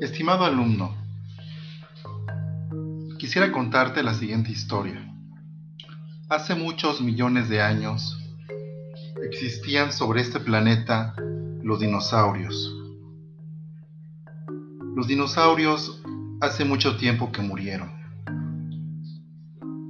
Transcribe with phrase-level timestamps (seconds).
[0.00, 0.94] Estimado alumno,
[3.18, 5.06] quisiera contarte la siguiente historia.
[6.30, 8.18] Hace muchos millones de años
[9.22, 11.14] existían sobre este planeta
[11.62, 12.74] los dinosaurios.
[14.96, 16.00] Los dinosaurios
[16.40, 17.92] hace mucho tiempo que murieron.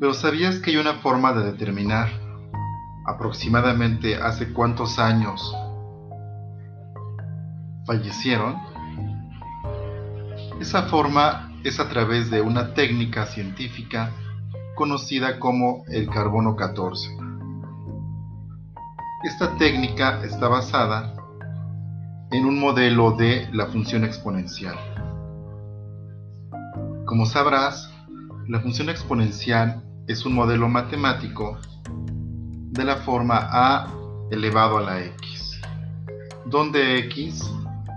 [0.00, 2.10] Pero ¿sabías que hay una forma de determinar
[3.06, 5.54] aproximadamente hace cuántos años
[7.86, 8.72] fallecieron?
[10.62, 14.12] Esa forma es a través de una técnica científica
[14.76, 17.18] conocida como el carbono 14.
[19.24, 21.14] Esta técnica está basada
[22.30, 24.76] en un modelo de la función exponencial.
[27.06, 27.92] Como sabrás,
[28.46, 31.58] la función exponencial es un modelo matemático
[32.70, 33.88] de la forma a
[34.30, 35.60] elevado a la x,
[36.46, 37.52] donde x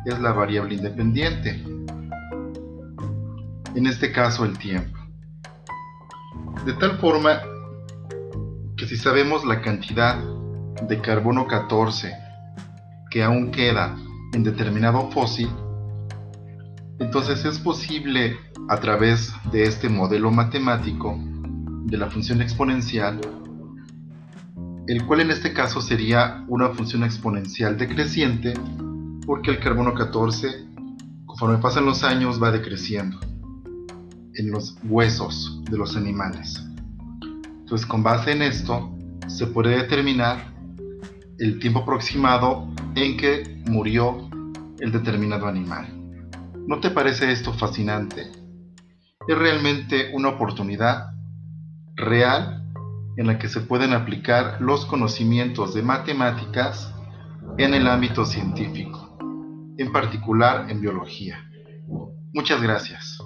[0.07, 1.63] es la variable independiente,
[3.75, 4.97] en este caso el tiempo.
[6.65, 7.41] De tal forma
[8.77, 10.17] que si sabemos la cantidad
[10.87, 12.13] de carbono 14
[13.11, 13.95] que aún queda
[14.33, 15.49] en determinado fósil,
[16.99, 18.37] entonces es posible
[18.69, 21.17] a través de este modelo matemático
[21.85, 23.19] de la función exponencial,
[24.87, 28.53] el cual en este caso sería una función exponencial decreciente,
[29.25, 30.65] porque el carbono 14,
[31.25, 33.19] conforme pasan los años, va decreciendo
[34.38, 36.64] en los huesos de los animales.
[37.59, 38.91] Entonces, con base en esto,
[39.28, 40.53] se puede determinar
[41.39, 44.30] el tiempo aproximado en que murió
[44.80, 45.88] el determinado animal.
[46.67, 48.31] ¿No te parece esto fascinante?
[49.28, 51.09] Es realmente una oportunidad
[51.95, 52.72] real
[53.17, 56.94] en la que se pueden aplicar los conocimientos de matemáticas
[57.58, 59.17] en el ámbito científico,
[59.78, 61.39] en particular en biología.
[62.33, 63.17] Muchas gracias.